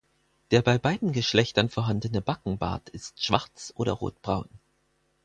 Der 0.49 0.63
bei 0.63 0.79
beiden 0.79 1.11
Geschlechtern 1.11 1.69
vorhandene 1.69 2.23
Backenbart 2.23 2.89
ist 2.89 3.23
schwarz 3.23 3.71
oder 3.75 3.91
rotbraun. 3.91 4.49